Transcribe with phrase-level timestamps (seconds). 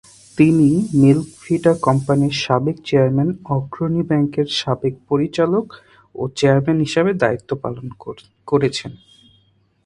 [0.37, 0.69] তিনি
[1.01, 5.65] Milk Vita কোম্পানির সাবেক চেয়ারম্যান, অগ্রণী ব্যাংকের সাবেক পরিচালক
[6.15, 7.87] ও চেয়ারম্যান হিসেবে দায়িত্ব পালন
[8.47, 8.91] করেছেন।